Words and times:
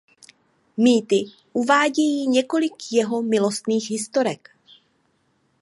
Mýty 0.77 1.31
uvádějí 1.53 2.27
několik 2.27 2.73
jeho 2.91 3.21
milostných 3.21 3.89
historek. 3.89 4.51